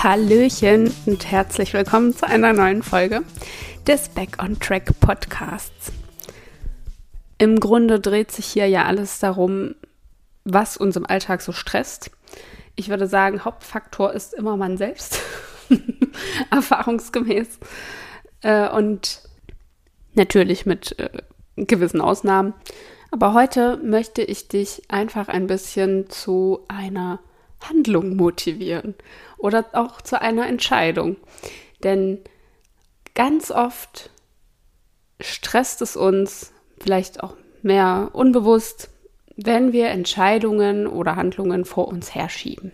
[0.00, 3.24] Hallöchen und herzlich willkommen zu einer neuen Folge
[3.84, 5.90] des Back on Track Podcasts.
[7.38, 9.74] Im Grunde dreht sich hier ja alles darum,
[10.44, 12.12] was uns im Alltag so stresst.
[12.76, 15.20] Ich würde sagen, Hauptfaktor ist immer man selbst,
[16.52, 17.58] erfahrungsgemäß.
[18.42, 19.22] Äh, und
[20.14, 21.10] natürlich mit äh,
[21.56, 22.54] gewissen Ausnahmen.
[23.10, 27.18] Aber heute möchte ich dich einfach ein bisschen zu einer
[27.60, 28.94] Handlung motivieren
[29.36, 31.16] oder auch zu einer Entscheidung.
[31.82, 32.18] Denn
[33.14, 34.10] ganz oft
[35.20, 38.90] stresst es uns, vielleicht auch mehr unbewusst,
[39.36, 42.72] wenn wir Entscheidungen oder Handlungen vor uns herschieben.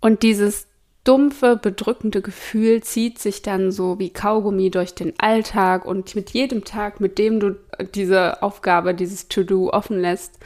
[0.00, 0.66] Und dieses
[1.04, 6.64] dumpfe, bedrückende Gefühl zieht sich dann so wie Kaugummi durch den Alltag und mit jedem
[6.64, 7.56] Tag, mit dem du
[7.94, 10.38] diese Aufgabe, dieses To-Do offen lässt,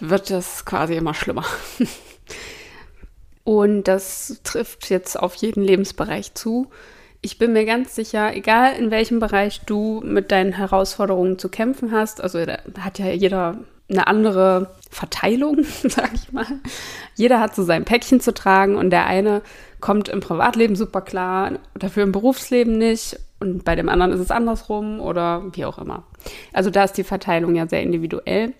[0.00, 1.44] wird das quasi immer schlimmer.
[3.44, 6.68] Und das trifft jetzt auf jeden Lebensbereich zu.
[7.20, 11.92] Ich bin mir ganz sicher, egal in welchem Bereich du mit deinen Herausforderungen zu kämpfen
[11.92, 16.46] hast, also da hat ja jeder eine andere Verteilung, sag ich mal.
[17.14, 19.42] Jeder hat so sein Päckchen zu tragen und der eine
[19.80, 24.30] kommt im Privatleben super klar, dafür im Berufsleben nicht und bei dem anderen ist es
[24.30, 26.04] andersrum oder wie auch immer.
[26.52, 28.54] Also da ist die Verteilung ja sehr individuell.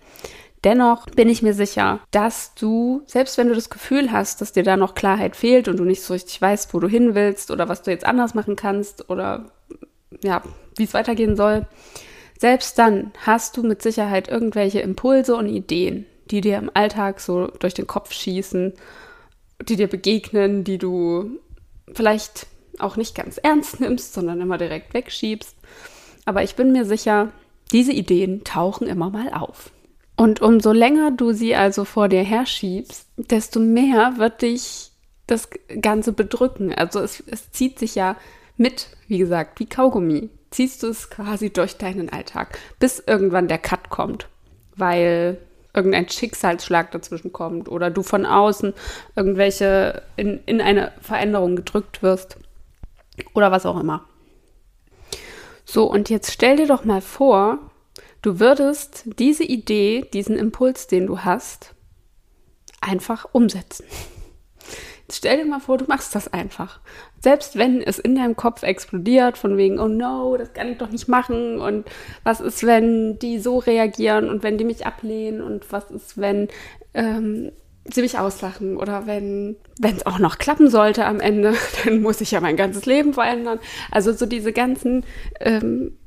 [0.64, 4.62] Dennoch bin ich mir sicher, dass du, selbst wenn du das Gefühl hast, dass dir
[4.62, 7.68] da noch Klarheit fehlt und du nicht so richtig weißt, wo du hin willst oder
[7.68, 9.50] was du jetzt anders machen kannst oder
[10.22, 10.42] ja,
[10.76, 11.66] wie es weitergehen soll,
[12.38, 17.48] selbst dann hast du mit Sicherheit irgendwelche Impulse und Ideen, die dir im Alltag so
[17.58, 18.72] durch den Kopf schießen,
[19.68, 21.38] die dir begegnen, die du
[21.92, 22.46] vielleicht
[22.78, 25.54] auch nicht ganz ernst nimmst, sondern immer direkt wegschiebst.
[26.24, 27.32] Aber ich bin mir sicher,
[27.70, 29.70] diese Ideen tauchen immer mal auf.
[30.16, 34.90] Und umso länger du sie also vor dir herschiebst, desto mehr wird dich
[35.26, 35.48] das
[35.80, 36.72] Ganze bedrücken.
[36.72, 38.16] Also es, es zieht sich ja
[38.56, 40.30] mit, wie gesagt, wie Kaugummi.
[40.50, 44.28] Ziehst du es quasi durch deinen Alltag, bis irgendwann der Cut kommt,
[44.76, 45.38] weil
[45.74, 48.72] irgendein Schicksalsschlag dazwischen kommt oder du von außen
[49.16, 52.36] irgendwelche in, in eine Veränderung gedrückt wirst
[53.34, 54.04] oder was auch immer.
[55.64, 57.58] So, und jetzt stell dir doch mal vor,
[58.24, 61.74] Du würdest diese Idee, diesen Impuls, den du hast,
[62.80, 63.84] einfach umsetzen.
[65.02, 66.80] Jetzt stell dir mal vor, du machst das einfach.
[67.20, 70.88] Selbst wenn es in deinem Kopf explodiert, von wegen, oh no, das kann ich doch
[70.88, 71.84] nicht machen und
[72.22, 76.48] was ist, wenn die so reagieren und wenn die mich ablehnen und was ist, wenn
[76.94, 77.52] ähm,
[77.92, 81.52] sie mich auslachen oder wenn es auch noch klappen sollte am Ende,
[81.84, 83.58] dann muss ich ja mein ganzes Leben verändern.
[83.90, 85.04] Also so diese ganzen
[85.40, 85.98] ähm,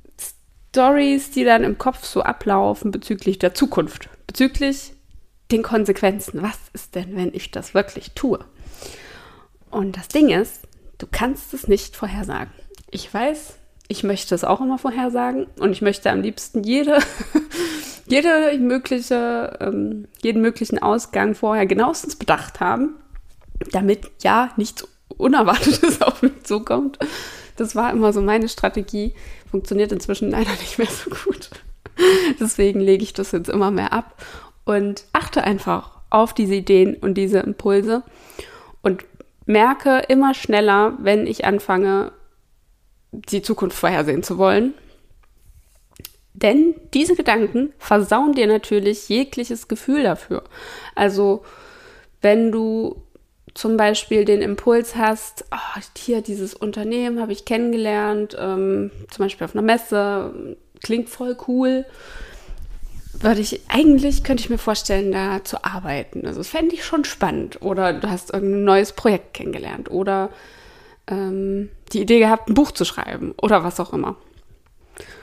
[0.78, 4.94] Stories, die dann im Kopf so ablaufen bezüglich der Zukunft, bezüglich
[5.52, 6.44] den Konsequenzen.
[6.44, 8.38] Was ist denn, wenn ich das wirklich tue?
[9.72, 10.68] Und das Ding ist,
[11.00, 12.52] du kannst es nicht vorhersagen.
[12.92, 13.56] Ich weiß,
[13.88, 17.00] ich möchte es auch immer vorhersagen und ich möchte am liebsten jede,
[18.06, 22.98] jede mögliche, ähm, jeden möglichen Ausgang vorher genauestens bedacht haben,
[23.72, 27.00] damit ja nichts Unerwartetes auf mich zukommt.
[27.58, 29.14] Das war immer so meine Strategie.
[29.52, 31.50] Funktioniert inzwischen leider nicht mehr so gut.
[32.40, 34.24] Deswegen lege ich das jetzt immer mehr ab
[34.64, 38.04] und achte einfach auf diese Ideen und diese Impulse
[38.82, 39.04] und
[39.46, 42.12] merke immer schneller, wenn ich anfange,
[43.12, 44.74] die Zukunft vorhersehen zu wollen.
[46.34, 50.44] Denn diese Gedanken versauen dir natürlich jegliches Gefühl dafür.
[50.94, 51.44] Also,
[52.22, 53.04] wenn du
[53.58, 59.46] zum Beispiel den Impuls hast, oh, hier dieses Unternehmen habe ich kennengelernt, ähm, zum Beispiel
[59.46, 61.86] auf einer Messe, klingt voll cool,
[63.14, 66.28] würde ich, eigentlich könnte ich mir vorstellen, da zu arbeiten.
[66.28, 67.60] Also das fände ich schon spannend.
[67.64, 70.30] Oder du hast irgendein neues Projekt kennengelernt oder
[71.08, 74.18] ähm, die Idee gehabt, ein Buch zu schreiben oder was auch immer.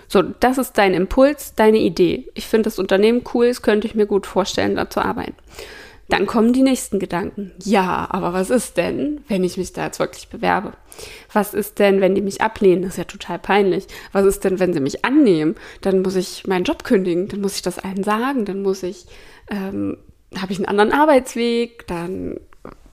[0.08, 2.28] So, das ist dein Impuls, deine Idee.
[2.34, 5.36] Ich finde das Unternehmen cool, es könnte ich mir gut vorstellen, da zu arbeiten.
[6.08, 7.52] Dann kommen die nächsten Gedanken.
[7.62, 10.74] Ja, aber was ist denn, wenn ich mich da jetzt wirklich bewerbe?
[11.32, 12.82] Was ist denn, wenn die mich ablehnen?
[12.82, 13.86] Das ist ja total peinlich.
[14.12, 15.54] Was ist denn, wenn sie mich annehmen?
[15.80, 19.06] Dann muss ich meinen Job kündigen, dann muss ich das allen sagen, dann muss ich,
[19.50, 19.96] ähm,
[20.36, 22.38] habe ich einen anderen Arbeitsweg, dann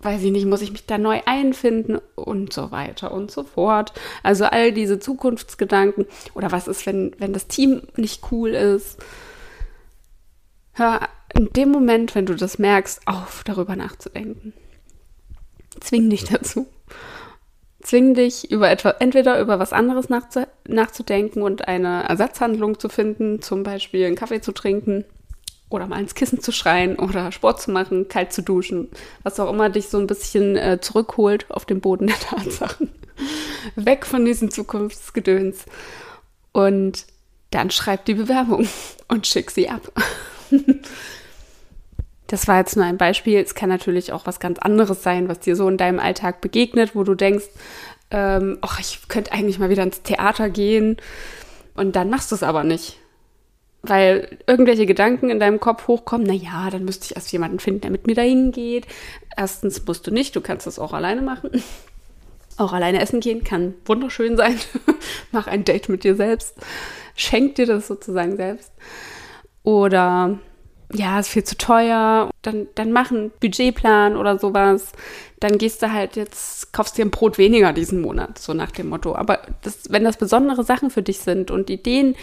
[0.02, 3.94] weiß ich nicht, muss ich mich da neu einfinden und so weiter und so fort.
[4.24, 8.98] Also all diese Zukunftsgedanken oder was ist, wenn, wenn das Team nicht cool ist?
[10.74, 11.02] Hör
[11.34, 14.54] in dem Moment, wenn du das merkst, auf, darüber nachzudenken.
[15.80, 16.68] Zwing dich dazu.
[17.82, 23.64] Zwing dich, über etwa, entweder über was anderes nachzudenken und eine Ersatzhandlung zu finden, zum
[23.64, 25.04] Beispiel einen Kaffee zu trinken
[25.70, 28.90] oder mal ins Kissen zu schreien oder Sport zu machen, kalt zu duschen,
[29.24, 32.92] was auch immer dich so ein bisschen äh, zurückholt auf den Boden der Tatsachen.
[33.76, 35.66] Weg von diesem Zukunftsgedöns.
[36.52, 37.06] Und
[37.52, 38.68] dann schreib die Bewerbung
[39.08, 39.92] und schick sie ab.
[42.32, 43.40] Das war jetzt nur ein Beispiel.
[43.40, 46.96] Es kann natürlich auch was ganz anderes sein, was dir so in deinem Alltag begegnet,
[46.96, 47.44] wo du denkst,
[48.10, 50.96] ähm, ach, ich könnte eigentlich mal wieder ins Theater gehen.
[51.76, 53.00] Und dann machst du es aber nicht.
[53.82, 57.82] Weil irgendwelche Gedanken in deinem Kopf hochkommen, na ja, dann müsste ich erst jemanden finden,
[57.82, 58.88] der mit mir dahin geht.
[59.36, 61.52] Erstens musst du nicht, du kannst das auch alleine machen.
[62.58, 64.56] Auch alleine essen gehen kann wunderschön sein.
[65.32, 66.56] Mach ein Date mit dir selbst.
[67.16, 68.72] Schenk dir das sozusagen selbst.
[69.64, 70.38] Oder
[70.94, 74.92] ja, ist viel zu teuer, dann, dann mach einen Budgetplan oder sowas.
[75.40, 78.90] Dann gehst du halt jetzt, kaufst dir ein Brot weniger diesen Monat, so nach dem
[78.90, 79.16] Motto.
[79.16, 82.16] Aber das, wenn das besondere Sachen für dich sind und Ideen,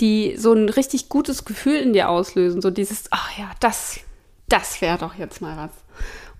[0.00, 4.00] die so ein richtig gutes Gefühl in dir auslösen, so dieses, ach ja, das,
[4.48, 5.70] das wäre doch jetzt mal was.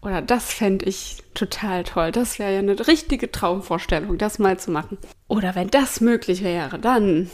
[0.02, 2.12] Oder das fände ich total toll.
[2.12, 4.98] Das wäre ja eine richtige Traumvorstellung, das mal zu machen.
[5.28, 7.30] Oder wenn das möglich wäre, dann,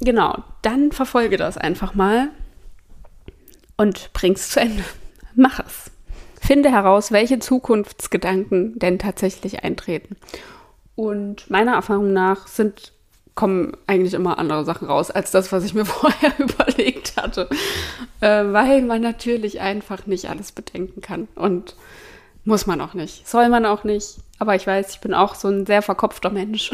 [0.00, 2.30] genau, dann verfolge das einfach mal
[3.76, 4.84] und bring's zu Ende.
[5.34, 5.90] Mach es.
[6.40, 10.16] Finde heraus, welche Zukunftsgedanken denn tatsächlich eintreten.
[10.94, 12.92] Und meiner Erfahrung nach sind
[13.36, 17.48] kommen eigentlich immer andere Sachen raus als das, was ich mir vorher überlegt hatte,
[18.20, 21.76] äh, weil man natürlich einfach nicht alles bedenken kann und
[22.44, 24.18] muss man auch nicht, soll man auch nicht.
[24.38, 26.70] Aber ich weiß, ich bin auch so ein sehr verkopfter Mensch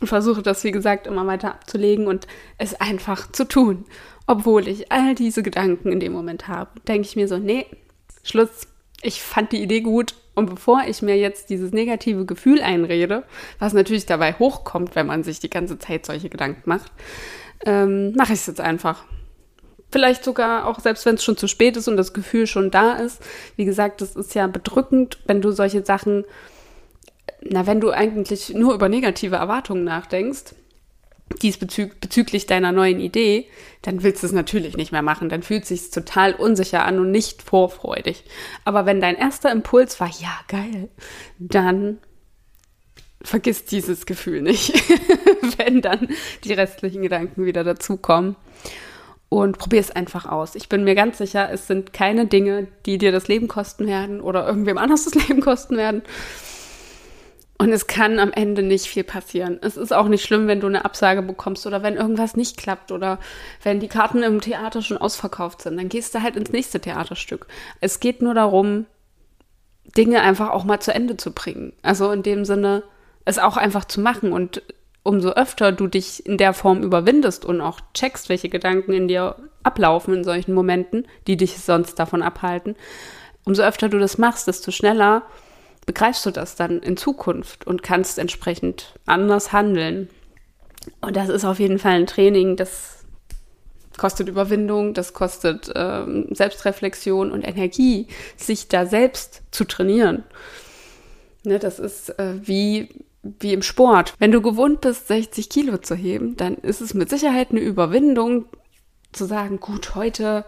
[0.00, 2.26] und versuche das, wie gesagt, immer weiter abzulegen und
[2.58, 3.84] es einfach zu tun
[4.26, 7.66] obwohl ich all diese Gedanken in dem Moment habe, denke ich mir so, nee,
[8.22, 8.66] Schluss,
[9.02, 13.24] ich fand die Idee gut und bevor ich mir jetzt dieses negative Gefühl einrede,
[13.58, 16.90] was natürlich dabei hochkommt, wenn man sich die ganze Zeit solche Gedanken macht,
[17.66, 19.04] ähm, mache ich es jetzt einfach.
[19.92, 22.94] Vielleicht sogar auch, selbst wenn es schon zu spät ist und das Gefühl schon da
[22.94, 23.22] ist.
[23.54, 26.24] Wie gesagt, das ist ja bedrückend, wenn du solche Sachen,
[27.42, 30.54] na, wenn du eigentlich nur über negative Erwartungen nachdenkst,
[31.42, 33.46] diesbezüglich deiner neuen Idee,
[33.82, 35.28] dann willst du es natürlich nicht mehr machen.
[35.28, 38.24] Dann fühlt es sich total unsicher an und nicht vorfreudig.
[38.64, 40.88] Aber wenn dein erster Impuls war, ja, geil,
[41.38, 41.98] dann
[43.22, 44.74] vergiss dieses Gefühl nicht,
[45.58, 46.08] wenn dann
[46.44, 48.36] die restlichen Gedanken wieder dazukommen.
[49.30, 50.54] Und probier es einfach aus.
[50.54, 54.20] Ich bin mir ganz sicher, es sind keine Dinge, die dir das Leben kosten werden
[54.20, 56.02] oder irgendwem anders das Leben kosten werden,
[57.64, 59.58] und es kann am Ende nicht viel passieren.
[59.62, 62.92] Es ist auch nicht schlimm, wenn du eine Absage bekommst oder wenn irgendwas nicht klappt
[62.92, 63.18] oder
[63.62, 65.78] wenn die Karten im Theater schon ausverkauft sind.
[65.78, 67.46] Dann gehst du halt ins nächste Theaterstück.
[67.80, 68.84] Es geht nur darum,
[69.96, 71.72] Dinge einfach auch mal zu Ende zu bringen.
[71.80, 72.82] Also in dem Sinne,
[73.24, 74.34] es auch einfach zu machen.
[74.34, 74.60] Und
[75.02, 79.36] umso öfter du dich in der Form überwindest und auch checkst, welche Gedanken in dir
[79.62, 82.76] ablaufen in solchen Momenten, die dich sonst davon abhalten,
[83.46, 85.22] umso öfter du das machst, desto schneller
[85.86, 90.08] begreifst du das dann in Zukunft und kannst entsprechend anders handeln.
[91.00, 93.04] Und das ist auf jeden Fall ein Training, das
[93.96, 100.24] kostet Überwindung, das kostet ähm, Selbstreflexion und Energie, sich da selbst zu trainieren.
[101.44, 102.88] Ne, das ist äh, wie,
[103.22, 104.14] wie im Sport.
[104.18, 108.46] Wenn du gewohnt bist, 60 Kilo zu heben, dann ist es mit Sicherheit eine Überwindung
[109.12, 110.44] zu sagen, gut, heute,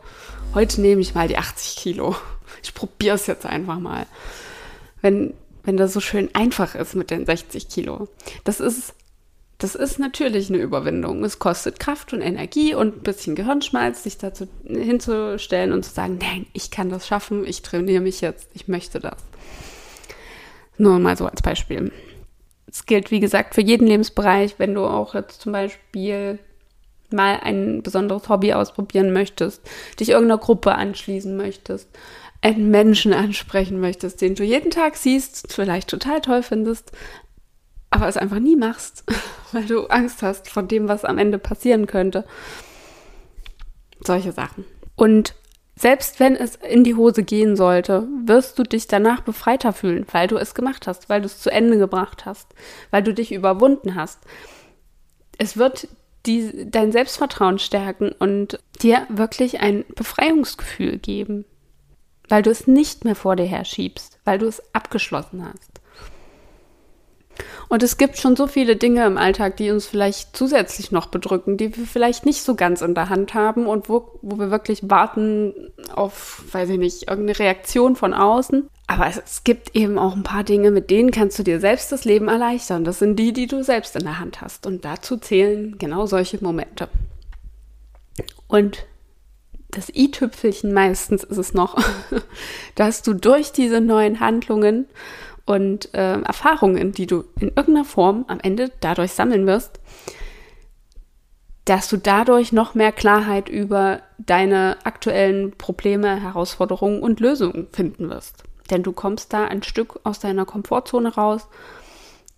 [0.54, 2.16] heute nehme ich mal die 80 Kilo.
[2.62, 4.06] Ich probiere es jetzt einfach mal
[5.02, 8.09] wenn, wenn das so schön einfach ist mit den 60 Kilo.
[8.44, 8.94] Das ist,
[9.59, 11.25] das ist natürlich eine Überwindung.
[11.25, 16.18] Es kostet Kraft und Energie und ein bisschen Gehirnschmalz, sich dazu hinzustellen und zu sagen,
[16.20, 19.16] nein, ich kann das schaffen, ich trainiere mich jetzt, ich möchte das.
[20.78, 21.90] Nur mal so als Beispiel.
[22.66, 26.38] Es gilt, wie gesagt, für jeden Lebensbereich, wenn du auch jetzt zum Beispiel
[27.11, 29.62] mal ein besonderes Hobby ausprobieren möchtest,
[29.99, 31.88] dich irgendeiner Gruppe anschließen möchtest,
[32.46, 36.92] einen Menschen ansprechen möchtest, den du jeden Tag siehst, vielleicht total toll findest,
[37.90, 39.02] aber es einfach nie machst,
[39.52, 42.24] weil du Angst hast vor dem, was am Ende passieren könnte.
[44.00, 44.64] Solche Sachen.
[44.94, 45.34] Und
[45.74, 50.28] selbst wenn es in die Hose gehen sollte, wirst du dich danach befreiter fühlen, weil
[50.28, 52.54] du es gemacht hast, weil du es zu Ende gebracht hast,
[52.92, 54.20] weil du dich überwunden hast.
[55.36, 55.88] Es wird
[56.26, 61.44] die, dein Selbstvertrauen stärken und dir wirklich ein Befreiungsgefühl geben
[62.28, 65.80] weil du es nicht mehr vor dir her schiebst, weil du es abgeschlossen hast.
[67.68, 71.56] Und es gibt schon so viele Dinge im Alltag, die uns vielleicht zusätzlich noch bedrücken,
[71.56, 74.88] die wir vielleicht nicht so ganz in der Hand haben und wo, wo wir wirklich
[74.88, 75.52] warten
[75.95, 78.68] auf, weiß ich nicht, irgendeine Reaktion von außen.
[78.87, 81.90] Aber es, es gibt eben auch ein paar Dinge, mit denen kannst du dir selbst
[81.90, 82.85] das Leben erleichtern.
[82.85, 84.66] Das sind die, die du selbst in der Hand hast.
[84.66, 86.88] Und dazu zählen genau solche Momente.
[88.47, 88.87] Und
[89.70, 91.76] das i-Tüpfelchen meistens ist es noch,
[92.75, 94.87] dass du durch diese neuen Handlungen
[95.44, 99.80] und äh, Erfahrungen, die du in irgendeiner Form am Ende dadurch sammeln wirst,
[101.64, 108.44] dass du dadurch noch mehr Klarheit über deine aktuellen Probleme, Herausforderungen und Lösungen finden wirst.
[108.70, 111.49] Denn du kommst da ein Stück aus deiner Komfortzone raus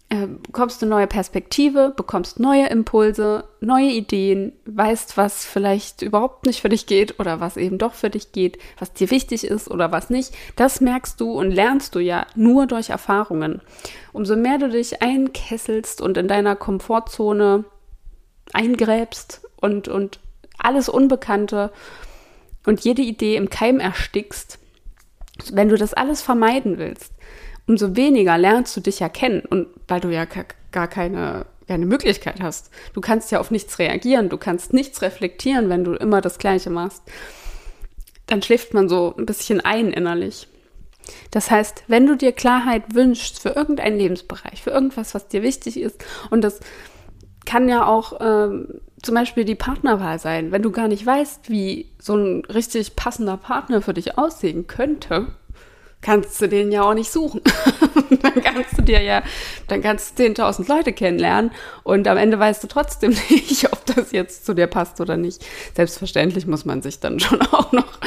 [0.08, 6.70] bekommst eine neue Perspektive, bekommst neue Impulse, neue Ideen, weißt, was vielleicht überhaupt nicht für
[6.70, 10.08] dich geht oder was eben doch für dich geht, was dir wichtig ist oder was
[10.08, 10.34] nicht.
[10.56, 13.60] Das merkst du und lernst du ja nur durch Erfahrungen.
[14.14, 17.64] Umso mehr du dich einkesselst und in deiner Komfortzone
[18.54, 20.20] eingräbst und, und
[20.56, 21.70] alles Unbekannte
[22.64, 24.58] und jede Idee im Keim erstickst,
[25.52, 27.12] wenn du das alles vermeiden willst,
[27.68, 30.26] umso weniger lernst du dich ja kennen und weil du ja
[30.72, 32.70] gar keine, keine Möglichkeit hast.
[32.94, 36.70] Du kannst ja auf nichts reagieren, du kannst nichts reflektieren, wenn du immer das Gleiche
[36.70, 37.02] machst.
[38.26, 40.48] Dann schläft man so ein bisschen ein innerlich.
[41.30, 45.78] Das heißt, wenn du dir Klarheit wünschst für irgendeinen Lebensbereich, für irgendwas, was dir wichtig
[45.78, 46.60] ist, und das
[47.46, 51.90] kann ja auch ähm, zum Beispiel die Partnerwahl sein, wenn du gar nicht weißt, wie
[51.98, 55.28] so ein richtig passender Partner für dich aussehen könnte,
[56.00, 57.40] kannst du den ja auch nicht suchen.
[58.23, 59.23] dann kannst du dir ja,
[59.67, 61.50] dann kannst du 10.000 Leute kennenlernen
[61.83, 65.45] und am Ende weißt du trotzdem nicht, ob das jetzt zu dir passt oder nicht.
[65.75, 67.99] Selbstverständlich muss man sich dann schon auch noch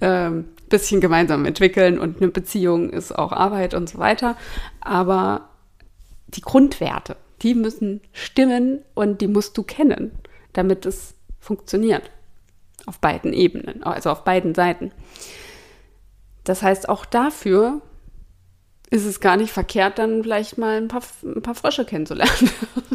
[0.00, 4.36] ähm, bisschen gemeinsam entwickeln und eine Beziehung ist auch Arbeit und so weiter.
[4.80, 5.48] Aber
[6.28, 10.12] die Grundwerte, die müssen stimmen und die musst du kennen,
[10.52, 12.10] damit es funktioniert.
[12.86, 14.92] Auf beiden Ebenen, also auf beiden Seiten.
[16.50, 17.80] Das heißt, auch dafür
[18.90, 22.50] ist es gar nicht verkehrt, dann vielleicht mal ein paar, ein paar Frösche kennenzulernen,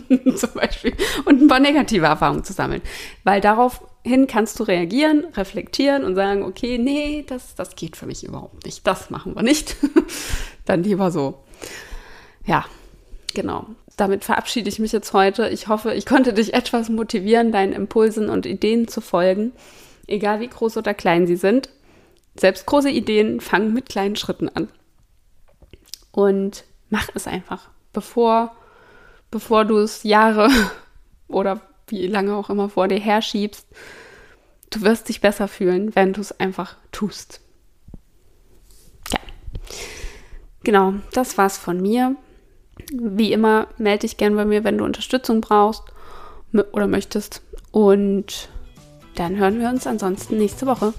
[0.35, 0.93] zum Beispiel,
[1.23, 2.81] und ein paar negative Erfahrungen zu sammeln.
[3.23, 8.25] Weil daraufhin kannst du reagieren, reflektieren und sagen, okay, nee, das, das geht für mich
[8.25, 9.77] überhaupt nicht, das machen wir nicht.
[10.65, 11.41] dann lieber so.
[12.45, 12.65] Ja,
[13.33, 13.67] genau.
[13.95, 15.47] Damit verabschiede ich mich jetzt heute.
[15.47, 19.53] Ich hoffe, ich konnte dich etwas motivieren, deinen Impulsen und Ideen zu folgen,
[20.07, 21.69] egal wie groß oder klein sie sind.
[22.35, 24.69] Selbst große Ideen fangen mit kleinen Schritten an.
[26.11, 28.55] Und mach es einfach, bevor,
[29.31, 30.49] bevor du es Jahre
[31.27, 33.67] oder wie lange auch immer vor dir herschiebst.
[34.69, 37.39] Du wirst dich besser fühlen, wenn du es einfach tust.
[39.11, 39.19] Ja.
[40.63, 42.15] Genau, das war's von mir.
[42.91, 45.83] Wie immer, melde dich gern bei mir, wenn du Unterstützung brauchst
[46.71, 47.41] oder möchtest.
[47.71, 48.49] Und
[49.15, 50.93] dann hören wir uns ansonsten nächste Woche.